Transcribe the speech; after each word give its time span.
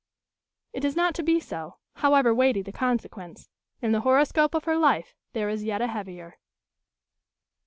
It 0.73 0.83
is 0.83 0.95
not 0.95 1.13
to 1.13 1.21
be 1.21 1.39
so, 1.39 1.77
however 1.97 2.33
weighty 2.33 2.63
the 2.63 2.71
consequence. 2.71 3.51
In 3.83 3.91
the 3.91 3.99
horoscope 4.01 4.55
of 4.55 4.63
her 4.63 4.75
life 4.75 5.13
there 5.33 5.47
is 5.47 5.63
yet 5.63 5.79
a 5.79 5.85
heavier. 5.85 6.39